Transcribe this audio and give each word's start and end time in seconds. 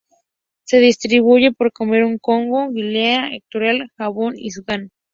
Se 0.63 0.79
distribuye 0.79 1.51
por 1.51 1.71
Camerún, 1.71 2.17
Congo, 2.17 2.71
Guinea 2.71 3.27
Ecuatorial, 3.35 3.91
Gabón 3.99 4.33
y 4.35 4.49
Sudán. 4.49 4.89